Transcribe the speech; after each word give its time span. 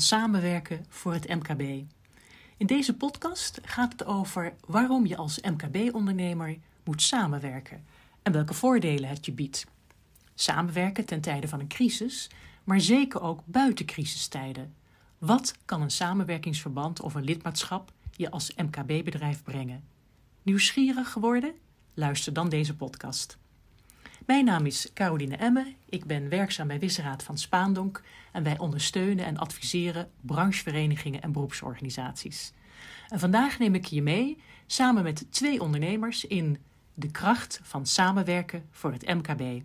Samenwerken 0.00 0.84
voor 0.88 1.12
het 1.12 1.28
MKB. 1.28 1.60
In 2.56 2.66
deze 2.66 2.96
podcast 2.96 3.60
gaat 3.62 3.92
het 3.92 4.04
over 4.04 4.54
waarom 4.66 5.06
je 5.06 5.16
als 5.16 5.40
MKB-ondernemer 5.40 6.56
moet 6.84 7.02
samenwerken 7.02 7.84
en 8.22 8.32
welke 8.32 8.54
voordelen 8.54 9.08
het 9.08 9.26
je 9.26 9.32
biedt. 9.32 9.66
Samenwerken 10.34 11.04
ten 11.04 11.20
tijde 11.20 11.48
van 11.48 11.60
een 11.60 11.68
crisis, 11.68 12.30
maar 12.64 12.80
zeker 12.80 13.20
ook 13.20 13.40
buiten 13.44 13.86
crisistijden. 13.86 14.74
Wat 15.18 15.54
kan 15.64 15.82
een 15.82 15.90
samenwerkingsverband 15.90 17.00
of 17.00 17.14
een 17.14 17.24
lidmaatschap 17.24 17.92
je 18.16 18.30
als 18.30 18.54
MKB-bedrijf 18.54 19.42
brengen? 19.42 19.84
Nieuwsgierig 20.42 21.12
geworden? 21.12 21.54
Luister 21.94 22.32
dan 22.32 22.48
deze 22.48 22.76
podcast. 22.76 23.38
Mijn 24.26 24.44
naam 24.44 24.66
is 24.66 24.90
Caroline 24.94 25.36
Emme. 25.36 25.74
Ik 25.88 26.04
ben 26.04 26.28
werkzaam 26.28 26.66
bij 26.66 26.78
Wisseraad 26.78 27.22
van 27.22 27.38
Spaandonk 27.38 28.02
en 28.32 28.42
wij 28.42 28.58
ondersteunen 28.58 29.24
en 29.24 29.38
adviseren 29.38 30.10
brancheverenigingen 30.20 31.22
en 31.22 31.32
beroepsorganisaties. 31.32 32.52
En 33.08 33.18
vandaag 33.18 33.58
neem 33.58 33.74
ik 33.74 33.84
je 33.84 34.02
mee 34.02 34.42
samen 34.66 35.02
met 35.02 35.26
twee 35.30 35.60
ondernemers 35.60 36.24
in 36.24 36.58
de 36.94 37.10
kracht 37.10 37.60
van 37.62 37.86
samenwerken 37.86 38.66
voor 38.70 38.92
het 38.92 39.06
MKB. 39.06 39.62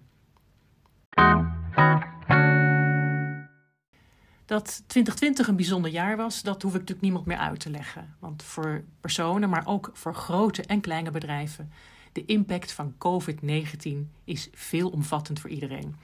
Dat 4.46 4.84
2020 4.88 5.48
een 5.48 5.56
bijzonder 5.56 5.92
jaar 5.92 6.18
was, 6.18 6.42
dat 6.42 6.62
hoef 6.62 6.72
ik 6.72 6.80
natuurlijk 6.80 7.02
niemand 7.02 7.26
meer 7.26 7.38
uit 7.38 7.60
te 7.60 7.70
leggen. 7.70 8.16
Want 8.20 8.44
voor 8.44 8.84
personen, 9.02 9.50
maar 9.50 9.66
ook 9.66 9.90
voor 9.94 10.16
grote 10.16 10.64
en 10.64 10.82
kleine 10.82 11.12
bedrijven, 11.12 11.72
de 12.20 12.34
impact 12.34 12.72
van 12.72 12.96
COVID-19 12.98 14.12
is 14.24 14.50
veelomvattend 14.54 15.40
voor 15.40 15.50
iedereen. 15.50 15.96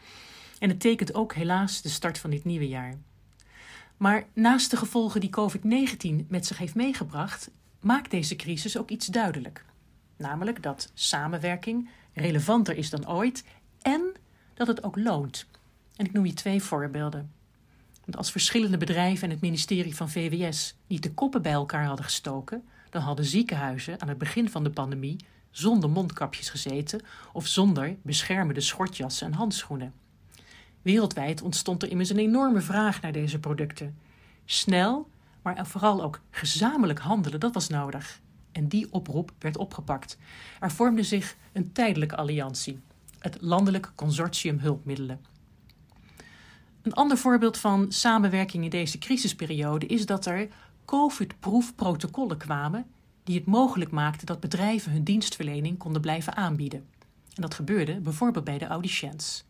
En 0.60 0.70
het 0.70 0.80
tekent 0.80 1.14
ook 1.14 1.34
helaas 1.34 1.82
de 1.82 1.90
start 1.90 2.18
van 2.18 2.30
dit 2.30 2.46
nieuwe 2.46 2.68
jaar. 2.68 2.98
Maar 3.98 4.28
naast 4.34 4.72
de 4.72 4.78
gevolgen 4.78 5.22
die 5.22 5.30
COVID-19 5.40 6.28
met 6.28 6.46
zich 6.46 6.58
heeft 6.58 6.76
meegebracht, 6.76 7.52
maakt 7.80 8.12
deze 8.12 8.36
crisis 8.36 8.78
ook 8.78 8.90
iets 8.90 9.06
duidelijk. 9.06 9.66
Namelijk 10.18 10.64
dat 10.64 10.92
samenwerking 10.94 11.90
relevanter 12.14 12.78
is 12.78 12.90
dan 12.90 13.10
ooit 13.10 13.44
en 13.82 14.12
dat 14.54 14.68
het 14.68 14.84
ook 14.84 14.98
loont. 14.98 15.46
En 15.96 16.06
ik 16.06 16.12
noem 16.12 16.26
je 16.26 16.34
twee 16.34 16.62
voorbeelden. 16.62 17.32
Want 18.06 18.18
als 18.18 18.32
verschillende 18.32 18.78
bedrijven 18.78 19.24
en 19.24 19.30
het 19.30 19.42
ministerie 19.42 19.96
van 19.96 20.10
VWS 20.10 20.76
niet 20.88 21.04
de 21.04 21.14
koppen 21.14 21.42
bij 21.42 21.52
elkaar 21.52 21.86
hadden 21.86 22.06
gestoken, 22.06 22.64
dan 22.90 23.02
hadden 23.02 23.26
ziekenhuizen 23.26 24.02
aan 24.02 24.10
het 24.10 24.18
begin 24.18 24.50
van 24.50 24.64
de 24.64 24.70
pandemie 24.70 25.18
zonder 25.58 25.90
mondkapjes 25.90 26.50
gezeten 26.50 27.02
of 27.34 27.48
zonder 27.48 27.96
beschermende 28.02 28.62
schortjassen 28.62 29.28
en 29.28 29.34
handschoenen. 29.34 29.94
Wereldwijd 30.82 31.42
ontstond 31.42 31.84
er 31.84 31.90
immers 31.90 32.10
een 32.10 32.18
enorme 32.18 32.62
vraag 32.62 33.02
naar 33.02 33.12
deze 33.12 33.40
producten. 33.40 33.98
Snel, 34.46 35.10
maar 35.42 35.68
vooral 35.68 36.04
ook 36.04 36.22
gezamenlijk 36.32 37.00
handelen, 37.00 37.40
dat 37.40 37.54
was 37.54 37.70
nodig. 37.70 38.22
En 38.52 38.68
die 38.68 38.88
oproep 38.92 39.32
werd 39.40 39.58
opgepakt. 39.58 40.18
Er 40.60 40.72
vormde 40.72 41.04
zich 41.04 41.36
een 41.54 41.72
tijdelijke 41.72 42.16
alliantie, 42.16 42.80
het 43.20 43.38
Landelijk 43.42 43.92
Consortium 43.96 44.60
Hulpmiddelen. 44.60 45.20
Een 46.82 46.94
ander 46.94 47.18
voorbeeld 47.18 47.58
van 47.58 47.92
samenwerking 47.92 48.64
in 48.64 48.70
deze 48.70 48.98
crisisperiode 48.98 49.86
is 49.86 50.06
dat 50.06 50.26
er 50.26 50.48
COVID-proof 50.86 51.76
protocollen 51.76 52.38
kwamen 52.38 52.86
die 53.26 53.36
het 53.36 53.46
mogelijk 53.46 53.92
maakten 53.92 54.26
dat 54.26 54.40
bedrijven 54.40 54.92
hun 54.92 55.04
dienstverlening 55.04 55.78
konden 55.78 56.02
blijven 56.02 56.36
aanbieden. 56.36 56.86
En 57.34 57.42
dat 57.42 57.54
gebeurde 57.54 58.00
bijvoorbeeld 58.00 58.46
bij 58.46 58.58
de 58.58 58.68
audiciëns. 58.68 59.46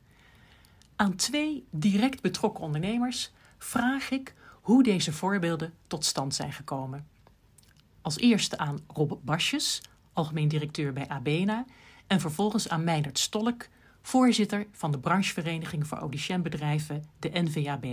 Aan 0.96 1.16
twee 1.16 1.66
direct 1.70 2.22
betrokken 2.22 2.64
ondernemers 2.64 3.32
vraag 3.58 4.12
ik 4.12 4.34
hoe 4.62 4.84
deze 4.84 5.14
voorbeelden 5.14 5.74
tot 5.88 6.06
stand 6.06 6.36
zijn 6.36 6.54
gekomen. 6.54 7.08
Als 8.02 8.18
eerste 8.18 8.58
aan 8.58 8.80
Rob 8.88 9.14
Basjes, 9.22 9.82
algemeen 10.14 10.48
directeur 10.48 10.94
bij 10.94 11.08
Abena, 11.08 11.66
en 12.08 12.20
vervolgens 12.20 12.70
aan 12.70 12.84
Meindert 12.84 13.20
Stolk, 13.20 13.68
voorzitter 14.02 14.68
van 14.72 14.92
de 14.92 15.00
branchevereniging 15.00 15.88
voor 15.88 15.98
audiciënbedrijven, 15.98 17.04
de 17.20 17.30
NVAB. 17.34 17.86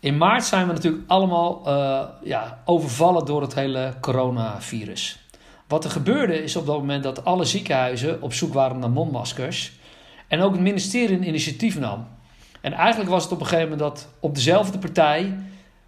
In 0.00 0.16
maart 0.16 0.44
zijn 0.44 0.66
we 0.66 0.72
natuurlijk 0.72 1.02
allemaal 1.06 1.62
uh, 1.66 2.02
ja, 2.22 2.62
overvallen 2.64 3.24
door 3.24 3.42
het 3.42 3.54
hele 3.54 3.94
coronavirus. 4.00 5.18
Wat 5.68 5.84
er 5.84 5.90
gebeurde 5.90 6.42
is 6.42 6.56
op 6.56 6.66
dat 6.66 6.78
moment 6.78 7.02
dat 7.02 7.24
alle 7.24 7.44
ziekenhuizen 7.44 8.22
op 8.22 8.32
zoek 8.32 8.52
waren 8.52 8.78
naar 8.78 8.90
mondmaskers. 8.90 9.72
En 10.28 10.40
ook 10.40 10.52
het 10.52 10.60
ministerie 10.60 11.16
een 11.16 11.28
initiatief 11.28 11.78
nam. 11.78 12.06
En 12.60 12.72
eigenlijk 12.72 13.10
was 13.10 13.22
het 13.22 13.32
op 13.32 13.40
een 13.40 13.46
gegeven 13.46 13.70
moment 13.70 13.88
dat 13.88 14.08
op 14.20 14.34
dezelfde 14.34 14.78
partij 14.78 15.38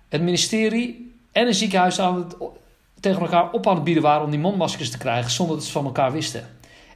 het 0.09 0.23
ministerie 0.23 1.15
en 1.33 1.47
een 1.47 1.55
ziekenhuis 1.55 2.01
aan 2.01 2.17
het, 2.17 2.37
tegen 3.01 3.21
elkaar 3.21 3.51
op 3.51 3.67
aan 3.67 3.75
het 3.75 3.85
bieden 3.85 4.03
waren 4.03 4.25
om 4.25 4.31
die 4.31 4.41
mondmaskers 4.41 4.91
te 4.91 4.99
krijgen 4.99 5.31
zonder 5.31 5.57
dat 5.57 5.65
ze 5.65 5.73
van 5.73 5.85
elkaar 5.85 6.13
wisten. 6.13 6.49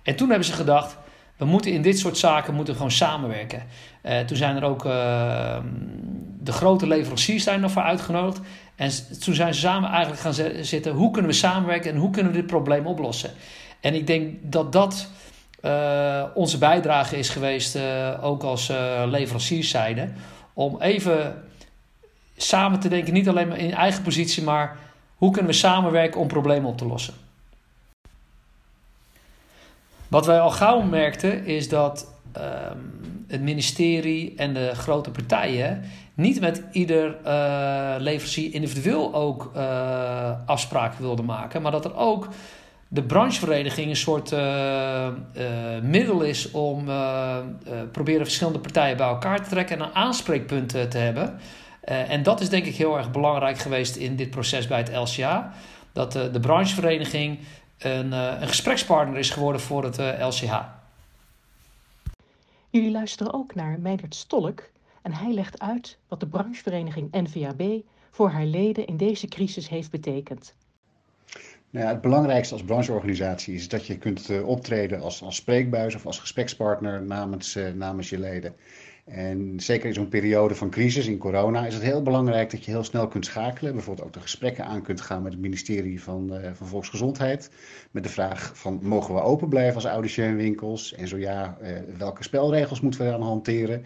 En 0.02 0.16
toen 0.16 0.28
hebben 0.28 0.46
ze 0.46 0.52
gedacht, 0.52 0.96
we 1.36 1.44
moeten 1.44 1.72
in 1.72 1.82
dit 1.82 1.98
soort 1.98 2.18
zaken 2.18 2.54
moeten 2.54 2.74
gewoon 2.74 2.90
samenwerken. 2.90 3.62
Uh, 4.04 4.18
toen 4.18 4.36
zijn 4.36 4.56
er 4.56 4.64
ook 4.64 4.84
uh, 4.84 5.56
de 6.46 6.52
grote 6.52 6.86
leveranciers 6.86 7.44
zijn 7.44 7.60
nog 7.60 7.70
voor 7.70 7.82
uitgenodigd. 7.82 8.40
En 8.74 8.90
toen 9.20 9.34
zijn 9.34 9.54
ze 9.54 9.60
samen 9.60 9.90
eigenlijk 9.90 10.20
gaan 10.20 10.64
zitten. 10.64 10.92
Hoe 10.92 11.10
kunnen 11.10 11.30
we 11.30 11.36
samenwerken 11.36 11.92
en 11.92 11.98
hoe 11.98 12.10
kunnen 12.10 12.32
we 12.32 12.38
dit 12.38 12.46
probleem 12.46 12.86
oplossen? 12.86 13.30
En 13.80 13.94
ik 13.94 14.06
denk 14.06 14.34
dat 14.42 14.72
dat 14.72 15.10
uh, 15.64 16.22
onze 16.34 16.58
bijdrage 16.58 17.18
is 17.18 17.28
geweest, 17.28 17.78
ook 18.20 18.42
als 18.42 18.72
leverancierszijde. 19.06 20.08
Om 20.52 20.80
even 20.80 21.42
samen 22.36 22.80
te 22.80 22.88
denken, 22.88 23.12
niet 23.12 23.28
alleen 23.28 23.48
maar 23.48 23.58
in 23.58 23.72
eigen 23.72 24.02
positie, 24.02 24.42
maar 24.42 24.76
hoe 25.16 25.30
kunnen 25.30 25.50
we 25.50 25.56
samenwerken 25.56 26.20
om 26.20 26.28
problemen 26.28 26.70
op 26.70 26.78
te 26.78 26.86
lossen. 26.86 27.14
Wat 30.08 30.26
wij 30.26 30.40
al 30.40 30.50
gauw 30.50 30.80
merkten 30.80 31.44
is 31.44 31.68
dat 31.68 32.12
ehm, 32.32 32.78
het 33.28 33.40
ministerie 33.42 34.34
en 34.36 34.54
de 34.54 34.70
grote 34.74 35.10
partijen 35.10 35.82
niet 36.14 36.40
met 36.40 36.62
ieder 36.70 37.16
uh, 37.26 37.94
leverancier 37.98 38.54
individueel 38.54 39.14
ook 39.14 39.52
uh, 39.56 40.30
afspraken 40.46 41.02
wilden 41.02 41.24
maken, 41.24 41.62
maar 41.62 41.72
dat 41.72 41.84
er 41.84 41.96
ook 41.96 42.28
de 42.88 43.02
branchevereniging 43.02 43.88
een 43.88 43.96
soort 43.96 44.32
uh, 44.32 45.08
middel 45.82 46.20
is 46.20 46.50
om 46.50 46.84
proberen 47.92 48.24
verschillende 48.24 48.58
partijen 48.58 48.96
bij 48.96 49.06
elkaar 49.06 49.42
te 49.42 49.50
trekken 49.50 49.78
en 49.78 49.84
een 49.84 49.94
aanspreekpunt 49.94 50.68
te 50.68 50.98
hebben. 50.98 51.38
en 51.84 52.22
dat 52.22 52.40
is 52.40 52.48
denk 52.48 52.64
ik 52.64 52.74
heel 52.74 52.96
erg 52.96 53.10
belangrijk 53.10 53.58
geweest 53.58 53.96
in 53.96 54.16
dit 54.16 54.30
proces 54.30 54.66
bij 54.66 54.78
het 54.78 54.92
LCA. 54.94 55.52
Dat 55.92 56.12
de 56.12 56.40
branchevereniging 56.40 57.38
een, 57.78 58.12
een 58.12 58.48
gesprekspartner 58.48 59.18
is 59.18 59.30
geworden 59.30 59.60
voor 59.60 59.84
het 59.84 59.96
LCH. 60.20 60.76
Jullie 62.70 62.90
luisteren 62.90 63.32
ook 63.32 63.54
naar 63.54 63.80
Meindert 63.80 64.14
Stolk 64.14 64.70
en 65.02 65.12
hij 65.12 65.32
legt 65.32 65.60
uit 65.60 65.98
wat 66.08 66.20
de 66.20 66.28
branchevereniging 66.28 67.08
NVAB 67.12 67.82
voor 68.10 68.28
haar 68.28 68.44
leden 68.44 68.86
in 68.86 68.96
deze 68.96 69.26
crisis 69.26 69.68
heeft 69.68 69.90
betekend. 69.90 70.54
Nou 71.70 71.86
ja, 71.86 71.92
het 71.92 72.00
belangrijkste 72.00 72.54
als 72.54 72.64
brancheorganisatie 72.64 73.54
is 73.54 73.68
dat 73.68 73.86
je 73.86 73.98
kunt 73.98 74.30
uh, 74.30 74.48
optreden 74.48 75.00
als, 75.00 75.22
als 75.22 75.36
spreekbuis 75.36 75.94
of 75.94 76.06
als 76.06 76.18
gesprekspartner 76.18 77.02
namens, 77.02 77.56
uh, 77.56 77.72
namens 77.72 78.10
je 78.10 78.18
leden. 78.18 78.54
En 79.06 79.60
zeker 79.60 79.86
in 79.86 79.94
zo'n 79.94 80.08
periode 80.08 80.54
van 80.54 80.70
crisis, 80.70 81.06
in 81.06 81.18
corona, 81.18 81.66
is 81.66 81.74
het 81.74 81.82
heel 81.82 82.02
belangrijk 82.02 82.50
dat 82.50 82.64
je 82.64 82.70
heel 82.70 82.84
snel 82.84 83.08
kunt 83.08 83.24
schakelen. 83.24 83.72
Bijvoorbeeld 83.72 84.06
ook 84.06 84.12
de 84.12 84.20
gesprekken 84.20 84.64
aan 84.64 84.82
kunt 84.82 85.00
gaan 85.00 85.22
met 85.22 85.32
het 85.32 85.40
ministerie 85.40 86.02
van, 86.02 86.34
uh, 86.34 86.50
van 86.52 86.66
Volksgezondheid. 86.66 87.50
Met 87.90 88.02
de 88.02 88.08
vraag 88.08 88.52
van, 88.54 88.78
mogen 88.82 89.14
we 89.14 89.20
open 89.20 89.48
blijven 89.48 89.74
als 89.74 89.84
audiciënwinkels? 89.84 90.94
En 90.94 91.08
zo 91.08 91.18
ja, 91.18 91.58
welke 91.98 92.22
spelregels 92.22 92.80
moeten 92.80 93.04
we 93.04 93.10
dan 93.10 93.22
hanteren? 93.22 93.84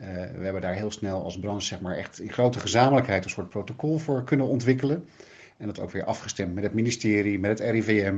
Uh, 0.00 0.06
we 0.08 0.44
hebben 0.44 0.62
daar 0.62 0.74
heel 0.74 0.90
snel 0.90 1.22
als 1.22 1.38
branche 1.38 1.66
zeg 1.66 1.80
maar, 1.80 1.96
echt 1.96 2.20
in 2.20 2.32
grote 2.32 2.60
gezamenlijkheid 2.60 3.24
een 3.24 3.30
soort 3.30 3.48
protocol 3.48 3.98
voor 3.98 4.24
kunnen 4.24 4.46
ontwikkelen. 4.46 5.04
En 5.62 5.68
dat 5.68 5.80
ook 5.80 5.90
weer 5.90 6.04
afgestemd 6.04 6.54
met 6.54 6.64
het 6.64 6.72
ministerie, 6.74 7.38
met 7.38 7.58
het 7.58 7.70
RIVM. 7.70 8.14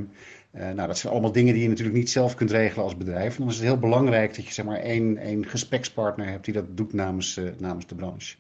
Uh, 0.54 0.70
nou, 0.70 0.86
dat 0.86 0.98
zijn 0.98 1.12
allemaal 1.12 1.32
dingen 1.32 1.52
die 1.52 1.62
je 1.62 1.68
natuurlijk 1.68 1.96
niet 1.96 2.10
zelf 2.10 2.34
kunt 2.34 2.50
regelen 2.50 2.84
als 2.84 2.96
bedrijf. 2.96 3.34
En 3.34 3.40
dan 3.40 3.48
is 3.48 3.54
het 3.54 3.64
heel 3.64 3.78
belangrijk 3.78 4.34
dat 4.34 4.46
je 4.46 4.52
zeg 4.52 4.64
maar, 4.64 4.78
één, 4.78 5.18
één 5.18 5.46
gesprekspartner 5.46 6.28
hebt 6.28 6.44
die 6.44 6.54
dat 6.54 6.76
doet 6.76 6.92
namens, 6.92 7.38
uh, 7.38 7.50
namens 7.58 7.86
de 7.86 7.94
branche. 7.94 8.36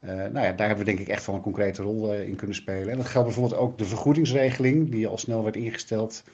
Uh, 0.00 0.10
nou 0.10 0.32
ja, 0.32 0.52
daar 0.52 0.66
hebben 0.66 0.84
we 0.84 0.92
denk 0.92 0.98
ik 0.98 1.08
echt 1.08 1.26
wel 1.26 1.34
een 1.34 1.40
concrete 1.40 1.82
rol 1.82 2.14
in 2.14 2.36
kunnen 2.36 2.56
spelen. 2.56 2.88
En 2.88 2.96
dat 2.96 3.06
geldt 3.06 3.26
bijvoorbeeld 3.26 3.60
ook 3.60 3.78
de 3.78 3.84
vergoedingsregeling, 3.84 4.90
die 4.90 5.06
al 5.06 5.18
snel 5.18 5.42
werd 5.42 5.56
ingesteld 5.56 6.24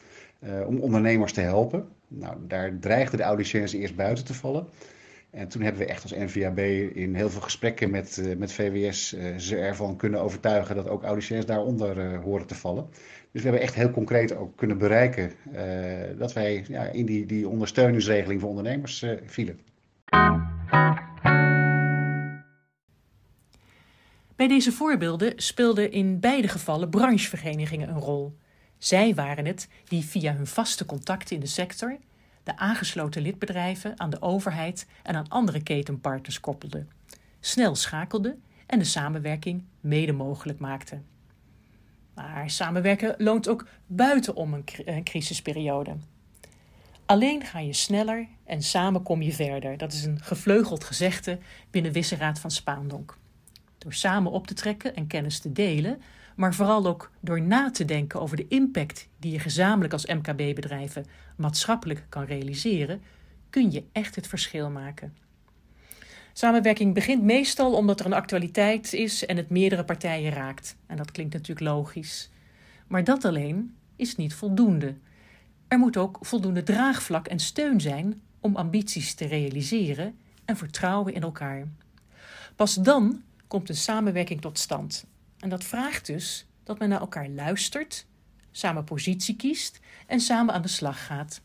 om 0.66 0.78
ondernemers 0.78 1.32
te 1.32 1.40
helpen. 1.40 1.88
Nou, 2.08 2.36
daar 2.46 2.78
dreigden 2.80 3.18
de 3.18 3.24
audiciëns 3.24 3.72
eerst 3.72 3.96
buiten 3.96 4.24
te 4.24 4.34
vallen. 4.34 4.66
En 5.32 5.48
toen 5.48 5.62
hebben 5.62 5.82
we 5.82 5.88
echt 5.88 6.02
als 6.02 6.12
NVAB 6.12 6.58
in 6.94 7.14
heel 7.14 7.30
veel 7.30 7.40
gesprekken 7.40 7.90
met, 7.90 8.16
uh, 8.16 8.36
met 8.36 8.52
VWS 8.52 9.14
uh, 9.14 9.36
ze 9.36 9.56
ervan 9.56 9.96
kunnen 9.96 10.20
overtuigen 10.20 10.76
dat 10.76 10.88
ook 10.88 11.02
audiciëns 11.02 11.46
daaronder 11.46 12.12
uh, 12.12 12.22
horen 12.22 12.46
te 12.46 12.54
vallen. 12.54 12.88
Dus 13.30 13.42
we 13.42 13.48
hebben 13.48 13.60
echt 13.60 13.74
heel 13.74 13.90
concreet 13.90 14.36
ook 14.36 14.56
kunnen 14.56 14.78
bereiken 14.78 15.32
dat 16.18 16.32
wij 16.32 16.64
ja, 16.68 16.82
in 16.82 17.06
die, 17.06 17.26
die 17.26 17.48
ondersteuningsregeling 17.48 18.40
voor 18.40 18.48
ondernemers 18.48 19.04
vielen. 19.24 19.58
Bij 24.36 24.48
deze 24.48 24.72
voorbeelden 24.72 25.32
speelden 25.36 25.92
in 25.92 26.20
beide 26.20 26.48
gevallen 26.48 26.90
brancheverenigingen 26.90 27.88
een 27.88 28.00
rol. 28.00 28.36
Zij 28.78 29.14
waren 29.14 29.46
het 29.46 29.68
die 29.84 30.04
via 30.04 30.34
hun 30.34 30.46
vaste 30.46 30.84
contacten 30.84 31.34
in 31.34 31.40
de 31.40 31.46
sector 31.46 31.98
de 32.42 32.56
aangesloten 32.56 33.22
lidbedrijven 33.22 34.00
aan 34.00 34.10
de 34.10 34.22
overheid 34.22 34.86
en 35.02 35.16
aan 35.16 35.28
andere 35.28 35.62
ketenpartners 35.62 36.40
koppelden, 36.40 36.90
snel 37.40 37.74
schakelden 37.74 38.42
en 38.66 38.78
de 38.78 38.84
samenwerking 38.84 39.64
mede 39.80 40.12
mogelijk 40.12 40.58
maakten. 40.58 41.04
Maar 42.14 42.50
samenwerken 42.50 43.14
loont 43.18 43.48
ook 43.48 43.66
buitenom 43.86 44.54
een 44.84 45.04
crisisperiode. 45.04 45.96
Alleen 47.06 47.44
ga 47.44 47.58
je 47.58 47.72
sneller 47.72 48.28
en 48.44 48.62
samen 48.62 49.02
kom 49.02 49.22
je 49.22 49.32
verder. 49.32 49.76
Dat 49.76 49.92
is 49.92 50.04
een 50.04 50.20
gevleugeld 50.22 50.84
gezegde 50.84 51.38
binnen 51.70 51.92
Wisseraad 51.92 52.38
van 52.38 52.50
Spaandonk. 52.50 53.18
Door 53.78 53.92
samen 53.92 54.32
op 54.32 54.46
te 54.46 54.54
trekken 54.54 54.94
en 54.94 55.06
kennis 55.06 55.38
te 55.38 55.52
delen, 55.52 56.02
maar 56.36 56.54
vooral 56.54 56.86
ook 56.86 57.10
door 57.20 57.40
na 57.40 57.70
te 57.70 57.84
denken 57.84 58.20
over 58.20 58.36
de 58.36 58.48
impact 58.48 59.08
die 59.18 59.32
je 59.32 59.38
gezamenlijk 59.38 59.92
als 59.92 60.06
MKB-bedrijven 60.06 61.04
maatschappelijk 61.36 62.06
kan 62.08 62.24
realiseren, 62.24 63.02
kun 63.50 63.70
je 63.70 63.84
echt 63.92 64.14
het 64.14 64.26
verschil 64.26 64.70
maken. 64.70 65.16
Samenwerking 66.32 66.94
begint 66.94 67.22
meestal 67.22 67.72
omdat 67.72 68.00
er 68.00 68.06
een 68.06 68.12
actualiteit 68.12 68.92
is 68.92 69.26
en 69.26 69.36
het 69.36 69.50
meerdere 69.50 69.84
partijen 69.84 70.32
raakt. 70.32 70.76
En 70.86 70.96
dat 70.96 71.10
klinkt 71.10 71.32
natuurlijk 71.32 71.66
logisch. 71.66 72.30
Maar 72.86 73.04
dat 73.04 73.24
alleen 73.24 73.74
is 73.96 74.16
niet 74.16 74.34
voldoende. 74.34 74.94
Er 75.68 75.78
moet 75.78 75.96
ook 75.96 76.18
voldoende 76.20 76.62
draagvlak 76.62 77.26
en 77.26 77.38
steun 77.38 77.80
zijn 77.80 78.22
om 78.40 78.56
ambities 78.56 79.14
te 79.14 79.26
realiseren 79.26 80.18
en 80.44 80.56
vertrouwen 80.56 81.14
in 81.14 81.22
elkaar. 81.22 81.68
Pas 82.56 82.74
dan 82.74 83.22
komt 83.46 83.68
een 83.68 83.76
samenwerking 83.76 84.40
tot 84.40 84.58
stand. 84.58 85.06
En 85.42 85.48
dat 85.48 85.64
vraagt 85.64 86.06
dus 86.06 86.46
dat 86.64 86.78
men 86.78 86.88
naar 86.88 87.00
elkaar 87.00 87.28
luistert, 87.28 88.06
samen 88.50 88.84
positie 88.84 89.36
kiest 89.36 89.80
en 90.06 90.20
samen 90.20 90.54
aan 90.54 90.62
de 90.62 90.68
slag 90.68 91.06
gaat. 91.06 91.40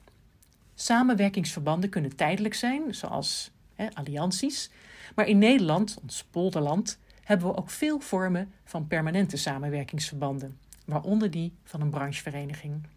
Samenwerkingsverbanden 0.76 1.90
kunnen 1.90 2.16
tijdelijk 2.16 2.54
zijn, 2.54 2.96
zoals 2.96 3.52
allianties, 3.94 4.70
maar 5.16 5.28
in 5.28 5.38
Nederland, 5.38 5.98
ons 6.02 6.24
polderland, 6.24 7.00
hebben 7.24 7.48
we 7.48 7.58
ook 7.58 7.70
veel 7.70 8.00
vormen 8.00 8.54
van 8.66 8.88
permanente 8.88 9.38
samenwerkingsverbanden, 9.38 10.60
waaronder 10.86 11.32
die 11.32 11.54
van 11.64 11.82
een 11.82 11.90
branchevereniging. 11.90 12.88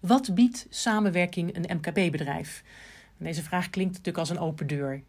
Wat 0.00 0.34
biedt 0.34 0.66
samenwerking 0.70 1.56
een 1.56 1.76
MKB-bedrijf? 1.76 2.64
Deze 3.16 3.42
vraag 3.42 3.70
klinkt 3.70 3.92
natuurlijk 3.92 4.18
als 4.18 4.30
een 4.30 4.38
open 4.38 4.66
deur. 4.66 5.02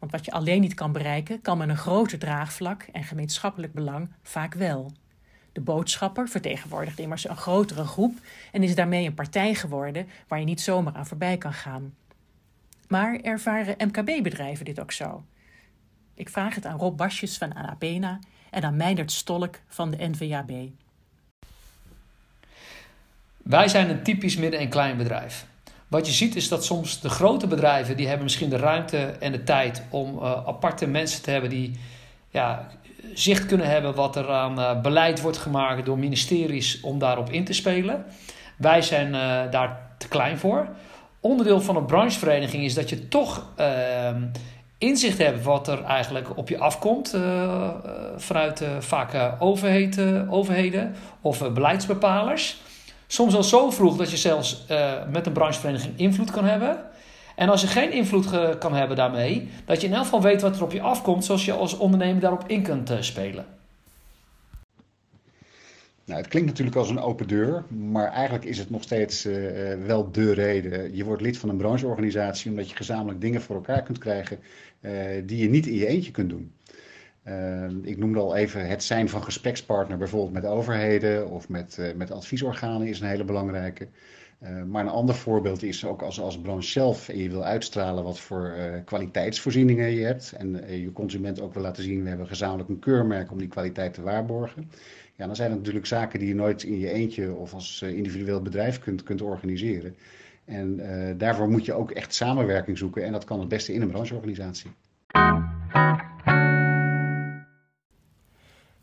Want 0.00 0.12
wat 0.12 0.24
je 0.24 0.32
alleen 0.32 0.60
niet 0.60 0.74
kan 0.74 0.92
bereiken, 0.92 1.40
kan 1.40 1.58
met 1.58 1.68
een 1.68 1.76
groter 1.76 2.18
draagvlak 2.18 2.82
en 2.92 3.04
gemeenschappelijk 3.04 3.72
belang 3.72 4.10
vaak 4.22 4.54
wel. 4.54 4.92
De 5.52 5.60
boodschapper 5.60 6.28
vertegenwoordigt 6.28 6.98
immers 6.98 7.28
een 7.28 7.36
grotere 7.36 7.84
groep 7.84 8.18
en 8.52 8.62
is 8.62 8.74
daarmee 8.74 9.06
een 9.06 9.14
partij 9.14 9.54
geworden 9.54 10.08
waar 10.28 10.38
je 10.38 10.44
niet 10.44 10.60
zomaar 10.60 10.94
aan 10.94 11.06
voorbij 11.06 11.38
kan 11.38 11.52
gaan. 11.52 11.94
Maar 12.88 13.20
ervaren 13.20 13.74
MKB-bedrijven 13.78 14.64
dit 14.64 14.80
ook 14.80 14.92
zo? 14.92 15.24
Ik 16.14 16.28
vraag 16.28 16.54
het 16.54 16.66
aan 16.66 16.78
Rob 16.78 16.96
Basjes 16.96 17.38
van 17.38 17.54
Anapena 17.54 18.18
en 18.50 18.62
aan 18.62 18.76
Meindert 18.76 19.12
Stolk 19.12 19.58
van 19.68 19.90
de 19.90 20.08
NVAB. 20.08 20.50
Wij 23.36 23.68
zijn 23.68 23.90
een 23.90 24.02
typisch 24.02 24.36
midden- 24.36 24.60
en 24.60 24.68
klein 24.68 24.96
bedrijf. 24.96 25.46
Wat 25.90 26.06
je 26.06 26.12
ziet 26.12 26.36
is 26.36 26.48
dat 26.48 26.64
soms 26.64 27.00
de 27.00 27.08
grote 27.08 27.46
bedrijven, 27.46 27.96
die 27.96 28.06
hebben 28.06 28.24
misschien 28.24 28.48
de 28.48 28.56
ruimte 28.56 28.96
en 28.96 29.32
de 29.32 29.44
tijd 29.44 29.82
om 29.88 30.16
uh, 30.16 30.22
aparte 30.46 30.86
mensen 30.86 31.22
te 31.22 31.30
hebben 31.30 31.50
die 31.50 31.80
ja, 32.28 32.68
zicht 33.14 33.46
kunnen 33.46 33.66
hebben 33.66 33.94
wat 33.94 34.16
er 34.16 34.30
aan 34.30 34.58
uh, 34.58 34.80
beleid 34.80 35.20
wordt 35.20 35.38
gemaakt 35.38 35.86
door 35.86 35.98
ministeries 35.98 36.80
om 36.80 36.98
daarop 36.98 37.30
in 37.30 37.44
te 37.44 37.52
spelen. 37.52 38.04
Wij 38.56 38.82
zijn 38.82 39.06
uh, 39.06 39.50
daar 39.50 39.90
te 39.98 40.08
klein 40.08 40.38
voor. 40.38 40.68
Onderdeel 41.20 41.60
van 41.60 41.76
een 41.76 41.86
branchevereniging 41.86 42.64
is 42.64 42.74
dat 42.74 42.88
je 42.88 43.08
toch 43.08 43.46
ehm, 43.56 44.22
inzicht 44.78 45.18
hebt 45.18 45.44
wat 45.44 45.68
er 45.68 45.84
eigenlijk 45.84 46.36
op 46.36 46.48
je 46.48 46.58
afkomt 46.58 47.16
vanuit 48.16 48.64
vaak 48.78 49.36
overheden, 49.38 50.28
overheden 50.28 50.94
of 51.20 51.52
beleidsbepalers. 51.52 52.56
Soms 53.12 53.34
al 53.34 53.42
zo 53.42 53.70
vroeg 53.70 53.96
dat 53.96 54.10
je 54.10 54.16
zelfs 54.16 54.64
uh, 54.70 55.08
met 55.08 55.26
een 55.26 55.32
branchevereniging 55.32 55.98
invloed 55.98 56.30
kan 56.30 56.44
hebben. 56.44 56.84
En 57.36 57.48
als 57.48 57.60
je 57.60 57.66
geen 57.66 57.92
invloed 57.92 58.58
kan 58.58 58.74
hebben 58.74 58.96
daarmee, 58.96 59.48
dat 59.64 59.80
je 59.80 59.86
in 59.86 59.92
elk 59.92 60.02
geval 60.02 60.22
weet 60.22 60.40
wat 60.40 60.56
er 60.56 60.62
op 60.62 60.72
je 60.72 60.80
afkomt, 60.80 61.24
zoals 61.24 61.44
je 61.44 61.52
als 61.52 61.76
ondernemer 61.76 62.20
daarop 62.20 62.44
in 62.46 62.62
kunt 62.62 62.90
uh, 62.90 62.96
spelen. 63.00 63.46
Nou, 66.04 66.20
het 66.20 66.30
klinkt 66.30 66.48
natuurlijk 66.48 66.76
als 66.76 66.90
een 66.90 67.00
open 67.00 67.28
deur, 67.28 67.64
maar 67.68 68.12
eigenlijk 68.12 68.44
is 68.44 68.58
het 68.58 68.70
nog 68.70 68.82
steeds 68.82 69.26
uh, 69.26 69.34
wel 69.86 70.10
de 70.10 70.32
reden. 70.32 70.96
Je 70.96 71.04
wordt 71.04 71.22
lid 71.22 71.38
van 71.38 71.48
een 71.48 71.56
brancheorganisatie 71.56 72.50
omdat 72.50 72.70
je 72.70 72.76
gezamenlijk 72.76 73.20
dingen 73.20 73.42
voor 73.42 73.56
elkaar 73.56 73.82
kunt 73.82 73.98
krijgen 73.98 74.38
die 75.24 75.36
je 75.36 75.48
niet 75.48 75.66
in 75.66 75.74
je 75.74 75.86
eentje 75.86 76.10
kunt 76.10 76.30
doen. 76.30 76.52
Uh, 77.28 77.64
ik 77.82 77.98
noemde 77.98 78.18
al 78.18 78.36
even 78.36 78.68
het 78.68 78.82
zijn 78.82 79.08
van 79.08 79.22
gesprekspartner, 79.22 79.98
bijvoorbeeld 79.98 80.32
met 80.32 80.44
overheden 80.44 81.30
of 81.30 81.48
met, 81.48 81.76
uh, 81.80 81.86
met 81.94 82.10
adviesorganen, 82.10 82.86
is 82.86 83.00
een 83.00 83.08
hele 83.08 83.24
belangrijke. 83.24 83.88
Uh, 84.42 84.62
maar 84.62 84.84
een 84.84 84.90
ander 84.90 85.14
voorbeeld 85.14 85.62
is 85.62 85.84
ook 85.84 86.02
als, 86.02 86.20
als 86.20 86.40
branche 86.40 86.68
zelf 86.68 87.08
en 87.08 87.18
je 87.18 87.30
wil 87.30 87.44
uitstralen 87.44 88.04
wat 88.04 88.20
voor 88.20 88.54
kwaliteitsvoorzieningen 88.84 89.90
je 89.90 90.04
hebt. 90.04 90.32
En 90.32 90.80
je 90.80 90.92
consument 90.92 91.40
ook 91.40 91.54
wil 91.54 91.62
laten 91.62 91.82
zien, 91.82 92.02
we 92.02 92.08
hebben 92.08 92.26
gezamenlijk 92.26 92.68
een 92.68 92.78
keurmerk 92.78 93.30
om 93.30 93.38
die 93.38 93.48
kwaliteit 93.48 93.94
te 93.94 94.02
waarborgen. 94.02 94.70
Ja, 95.16 95.26
dan 95.26 95.36
zijn 95.36 95.48
het 95.48 95.58
natuurlijk 95.58 95.86
zaken 95.86 96.18
die 96.18 96.28
je 96.28 96.34
nooit 96.34 96.62
in 96.62 96.78
je 96.78 96.90
eentje 96.90 97.34
of 97.34 97.54
als 97.54 97.82
individueel 97.82 98.42
bedrijf 98.42 98.78
kunt, 98.78 99.02
kunt 99.02 99.22
organiseren. 99.22 99.96
En 100.44 100.80
daarvoor 101.18 101.48
moet 101.48 101.64
je 101.64 101.72
ook 101.72 101.90
echt 101.90 102.14
samenwerking 102.14 102.78
zoeken 102.78 103.04
en 103.04 103.12
dat 103.12 103.24
kan 103.24 103.40
het 103.40 103.48
beste 103.48 103.72
in 103.72 103.82
een 103.82 103.90
brancheorganisatie. 103.90 104.70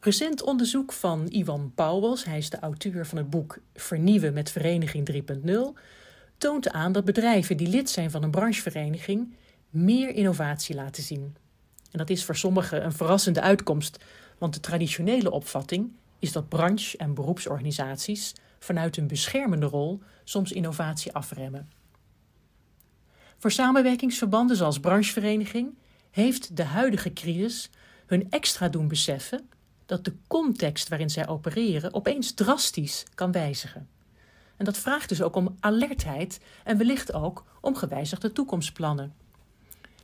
Recent 0.08 0.44
onderzoek 0.44 0.94
van 0.94 1.28
Iwan 1.30 1.72
Pauwels, 1.76 2.26
hij 2.26 2.38
is 2.38 2.50
de 2.50 2.60
auteur 2.60 3.06
van 3.06 3.18
het 3.18 3.30
boek 3.30 3.60
Vernieuwen 3.74 4.34
met 4.34 4.52
Vereniging 4.52 5.10
3.0, 5.12 5.50
toont 6.38 6.70
aan 6.70 6.92
dat 6.92 7.06
bedrijven 7.06 7.58
die 7.58 7.68
lid 7.68 7.90
zijn 7.90 8.12
van 8.12 8.24
een 8.24 8.32
branchevereniging 8.32 9.34
meer 9.70 10.10
innovatie 10.10 10.76
laten 10.76 11.04
zien. 11.04 11.36
En 11.92 11.98
dat 11.98 12.10
is 12.10 12.24
voor 12.24 12.36
sommigen 12.36 12.86
een 12.86 12.92
verrassende 12.92 13.42
uitkomst, 13.42 14.04
want 14.38 14.54
de 14.54 14.60
traditionele 14.60 15.32
opvatting 15.32 15.92
is 16.20 16.32
dat 16.32 16.50
branche- 16.50 16.98
en 16.98 17.14
beroepsorganisaties 17.14 18.34
vanuit 18.60 18.96
hun 18.96 19.08
beschermende 19.08 19.66
rol 19.66 20.02
soms 20.24 20.52
innovatie 20.52 21.14
afremmen. 21.14 21.70
Voor 23.38 23.52
samenwerkingsverbanden 23.52 24.58
zoals 24.58 24.80
branchevereniging 24.80 25.78
heeft 26.12 26.58
de 26.58 26.64
huidige 26.64 27.14
crisis 27.14 27.70
hun 28.06 28.28
extra 28.30 28.70
doen 28.70 28.88
beseffen 28.88 29.50
dat 29.88 30.06
de 30.06 30.16
context 30.28 30.88
waarin 30.88 31.10
zij 31.10 31.28
opereren 31.28 31.94
opeens 31.94 32.32
drastisch 32.32 33.06
kan 33.16 33.32
wijzigen. 33.32 33.88
En 34.58 34.66
dat 34.66 34.78
vraagt 34.78 35.10
dus 35.10 35.22
ook 35.22 35.36
om 35.36 35.56
alertheid 35.60 36.40
en 36.64 36.78
wellicht 36.78 37.14
ook 37.14 37.46
om 37.62 37.76
gewijzigde 37.76 38.32
toekomstplannen. 38.32 39.14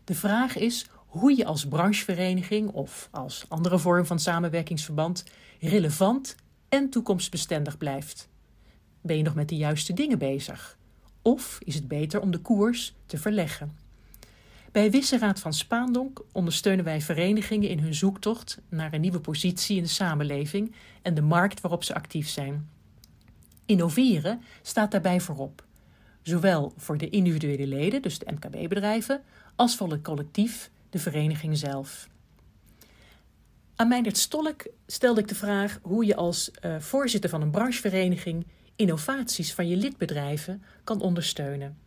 De 0.04 0.16
vraag 0.16 0.58
is 0.58 0.86
hoe 0.96 1.38
je 1.38 1.46
als 1.46 1.68
branchevereniging 1.68 2.72
of 2.72 3.08
als 3.12 3.46
andere 3.48 3.80
vorm 3.80 4.06
van 4.06 4.20
samenwerkingsverband 4.20 5.24
relevant 5.60 6.36
en 6.70 6.90
toekomstbestendig 6.90 7.78
blijft. 7.78 8.30
Ben 9.02 9.18
je 9.18 9.24
nog 9.24 9.36
met 9.36 9.50
de 9.50 9.56
juiste 9.56 9.94
dingen 9.94 10.18
bezig? 10.18 10.78
Of 11.22 11.60
is 11.64 11.76
het 11.76 11.88
beter 11.88 12.22
om 12.22 12.32
de 12.32 12.40
koers 12.40 12.96
te 13.06 13.18
verleggen? 13.18 13.83
Bij 14.74 14.92
Wisseraad 14.92 15.40
van 15.40 15.54
Spaandonk 15.54 16.22
ondersteunen 16.32 16.86
wij 16.86 17.02
verenigingen 17.02 17.70
in 17.70 17.80
hun 17.80 17.94
zoektocht 17.94 18.62
naar 18.70 18.94
een 18.94 19.02
nieuwe 19.02 19.20
positie 19.20 19.78
in 19.78 19.84
de 19.84 19.90
samenleving 19.90 20.76
en 21.02 21.14
de 21.14 21.22
markt 21.22 21.62
waarop 21.62 21.84
ze 21.84 21.94
actief 21.94 22.30
zijn. 22.30 22.70
Innoveren 23.66 24.42
staat 24.62 24.92
daarbij 24.92 25.20
voorop, 25.20 25.64
zowel 26.22 26.74
voor 26.78 26.98
de 26.98 27.10
individuele 27.10 27.68
leden, 27.68 28.02
dus 28.02 28.20
de 28.20 28.32
MKB-bedrijven, 28.32 29.22
als 29.56 29.76
voor 29.76 29.92
het 29.92 30.02
collectief, 30.02 30.72
de 30.90 31.00
vereniging 31.00 31.58
zelf. 31.58 32.08
Aan 33.76 33.88
Meindert 33.88 34.18
Stolk 34.18 34.68
stelde 34.88 35.22
ik 35.22 35.28
de 35.28 35.36
vraag 35.36 35.80
hoe 35.82 36.06
je 36.06 36.16
als 36.16 36.52
uh, 36.66 36.80
voorzitter 36.80 37.30
van 37.30 37.42
een 37.42 37.52
branchevereniging 37.52 38.46
innovaties 38.76 39.54
van 39.54 39.68
je 39.68 39.78
lidbedrijven 39.78 40.64
kan 40.84 41.02
ondersteunen. 41.02 41.83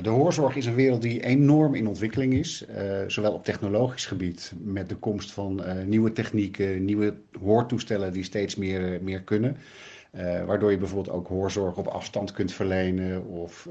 De 0.00 0.08
hoorzorg 0.08 0.56
is 0.56 0.66
een 0.66 0.74
wereld 0.74 1.02
die 1.02 1.24
enorm 1.24 1.74
in 1.74 1.86
ontwikkeling 1.86 2.32
is, 2.32 2.64
uh, 2.70 3.02
zowel 3.06 3.32
op 3.32 3.44
technologisch 3.44 4.06
gebied 4.06 4.52
met 4.58 4.88
de 4.88 4.94
komst 4.94 5.32
van 5.32 5.60
uh, 5.60 5.82
nieuwe 5.84 6.12
technieken, 6.12 6.84
nieuwe 6.84 7.14
hoortoestellen 7.40 8.12
die 8.12 8.24
steeds 8.24 8.56
meer, 8.56 8.92
uh, 8.92 9.00
meer 9.00 9.22
kunnen. 9.22 9.56
waardoor 10.46 10.70
je 10.70 10.78
bijvoorbeeld 10.78 11.16
ook 11.16 11.28
hoorzorg 11.28 11.76
op 11.76 11.86
afstand 11.86 12.32
kunt 12.32 12.52
verlenen 12.52 13.26
of 13.26 13.68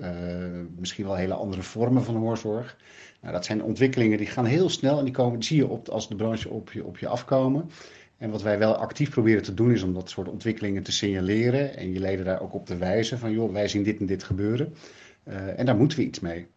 misschien 0.79 1.05
wel 1.05 1.15
hele 1.15 1.33
andere 1.33 1.61
vormen 1.61 2.03
van 2.03 2.15
hoorzorg. 2.15 2.77
Nou, 3.21 3.33
dat 3.33 3.45
zijn 3.45 3.63
ontwikkelingen 3.63 4.17
die 4.17 4.27
gaan 4.27 4.45
heel 4.45 4.69
snel 4.69 4.97
en 4.97 5.03
die, 5.05 5.13
komen, 5.13 5.43
zie 5.43 5.57
je 5.57 5.67
op, 5.67 5.89
als 5.89 6.09
de 6.09 6.15
branche 6.15 6.49
op 6.49 6.71
je, 6.71 6.85
op 6.85 6.97
je 6.97 7.07
afkomen. 7.07 7.69
En 8.17 8.29
wat 8.29 8.41
wij 8.41 8.59
wel 8.59 8.75
actief 8.75 9.09
proberen 9.09 9.43
te 9.43 9.53
doen 9.53 9.71
is 9.71 9.83
om 9.83 9.93
dat 9.93 10.09
soort 10.09 10.27
ontwikkelingen 10.27 10.83
te 10.83 10.91
signaleren 10.91 11.77
en 11.77 11.93
je 11.93 11.99
leden 11.99 12.25
daar 12.25 12.41
ook 12.41 12.53
op 12.53 12.65
te 12.65 12.77
wijzen 12.77 13.19
van 13.19 13.31
joh, 13.31 13.51
wij 13.51 13.67
zien 13.67 13.83
dit 13.83 13.99
en 13.99 14.05
dit 14.05 14.23
gebeuren. 14.23 14.73
Uh, 15.27 15.59
en 15.59 15.65
daar 15.65 15.75
moeten 15.75 15.97
we 15.97 16.03
iets 16.03 16.19
mee. 16.19 16.47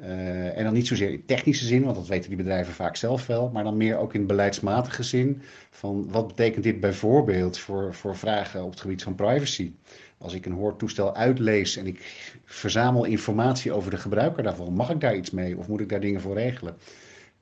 Uh, 0.00 0.58
en 0.58 0.64
dan 0.64 0.72
niet 0.72 0.86
zozeer 0.86 1.10
in 1.10 1.24
technische 1.24 1.64
zin, 1.64 1.82
want 1.82 1.96
dat 1.96 2.06
weten 2.06 2.28
die 2.28 2.38
bedrijven 2.38 2.74
vaak 2.74 2.96
zelf 2.96 3.26
wel, 3.26 3.50
maar 3.50 3.64
dan 3.64 3.76
meer 3.76 3.96
ook 3.96 4.14
in 4.14 4.26
beleidsmatige 4.26 5.02
zin. 5.02 5.42
Van 5.70 6.10
wat 6.10 6.26
betekent 6.26 6.64
dit 6.64 6.80
bijvoorbeeld 6.80 7.58
voor, 7.58 7.94
voor 7.94 8.16
vragen 8.16 8.64
op 8.64 8.70
het 8.70 8.80
gebied 8.80 9.02
van 9.02 9.14
privacy? 9.14 9.72
Als 10.18 10.34
ik 10.34 10.46
een 10.46 10.52
hoortoestel 10.52 11.16
uitlees 11.16 11.76
en 11.76 11.86
ik 11.86 12.32
verzamel 12.44 13.04
informatie 13.04 13.72
over 13.72 13.90
de 13.90 13.96
gebruiker 13.96 14.42
daarvan, 14.42 14.72
mag 14.72 14.90
ik 14.90 15.00
daar 15.00 15.16
iets 15.16 15.30
mee 15.30 15.58
of 15.58 15.68
moet 15.68 15.80
ik 15.80 15.88
daar 15.88 16.00
dingen 16.00 16.20
voor 16.20 16.34
regelen? 16.34 16.76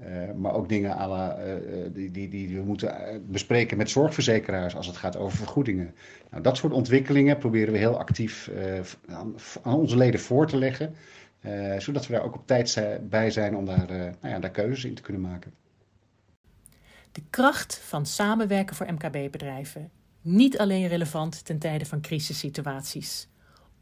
Uh, 0.01 0.33
maar 0.37 0.53
ook 0.55 0.69
dingen 0.69 0.97
à 0.97 1.09
la, 1.09 1.39
uh, 1.39 1.55
die, 1.93 2.11
die, 2.11 2.29
die 2.29 2.57
we 2.57 2.63
moeten 2.63 3.23
bespreken 3.27 3.77
met 3.77 3.91
zorgverzekeraars 3.91 4.77
als 4.77 4.87
het 4.87 4.97
gaat 4.97 5.17
over 5.17 5.39
vergoedingen. 5.39 5.95
Nou, 6.31 6.43
dat 6.43 6.57
soort 6.57 6.73
ontwikkelingen 6.73 7.39
proberen 7.39 7.73
we 7.73 7.79
heel 7.79 7.99
actief 7.99 8.51
aan, 9.07 9.35
aan, 9.63 9.75
onze 9.75 9.97
leden 9.97 10.21
voor 10.21 10.47
te 10.47 10.57
leggen. 10.57 10.95
zodat 11.79 12.07
we 12.07 12.13
daar 12.13 12.23
ook 12.23 12.35
op 12.35 12.47
tijd 12.47 12.83
bij 13.03 13.31
zijn 13.31 13.57
om 13.57 13.65
daar, 13.65 13.87
nou 13.87 14.35
ja, 14.35 14.39
daar 14.39 14.51
keuzes 14.51 14.85
in 14.85 14.95
te 14.95 15.03
kunnen 15.03 15.23
maken. 15.23 15.53
De 17.13 17.23
kracht 17.31 17.79
van 17.79 18.07
samenwerken 18.07 18.77
voor 18.77 18.93
MKB-bedrijven. 18.93 19.91
Niet 20.21 20.59
alleen 20.59 20.87
relevant 20.87 21.45
ten 21.45 21.59
tijde 21.59 21.87
van 21.87 22.01
crisissituaties. 22.01 23.29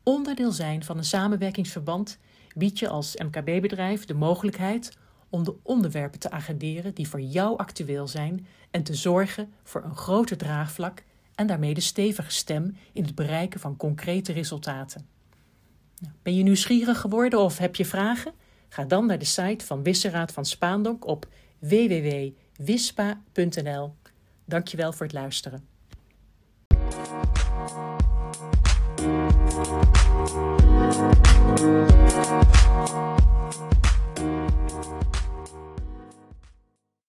Onderdeel 0.02 0.52
zijn 0.52 0.84
van 0.84 0.96
een 0.96 1.04
samenwerkingsverband 1.04 2.18
biedt 2.56 2.78
je 2.78 2.88
als 2.88 3.16
MKB-bedrijf 3.16 4.04
de 4.04 4.14
mogelijkheid 4.14 4.97
om 5.30 5.44
de 5.44 5.54
onderwerpen 5.62 6.20
te 6.20 6.30
agenderen 6.30 6.94
die 6.94 7.08
voor 7.08 7.20
jou 7.20 7.58
actueel 7.58 8.08
zijn 8.08 8.46
en 8.70 8.82
te 8.82 8.94
zorgen 8.94 9.52
voor 9.62 9.84
een 9.84 9.96
groter 9.96 10.36
draagvlak 10.36 11.04
en 11.34 11.46
daarmee 11.46 11.74
de 11.74 11.80
stevige 11.80 12.30
stem 12.32 12.76
in 12.92 13.04
het 13.04 13.14
bereiken 13.14 13.60
van 13.60 13.76
concrete 13.76 14.32
resultaten. 14.32 15.06
Nou, 15.98 16.12
ben 16.22 16.34
je 16.36 16.42
nieuwsgierig 16.42 17.00
geworden 17.00 17.40
of 17.40 17.58
heb 17.58 17.76
je 17.76 17.84
vragen? 17.84 18.32
Ga 18.68 18.84
dan 18.84 19.06
naar 19.06 19.18
de 19.18 19.24
site 19.24 19.64
van 19.64 19.82
Wisseraad 19.82 20.32
van 20.32 20.44
Spaandonk 20.44 21.06
op 21.06 21.28
www.wispa.nl. 21.58 22.34
Dankjewel 24.44 24.92
voor 24.92 25.06
het 25.06 25.14
luisteren. 25.14 25.77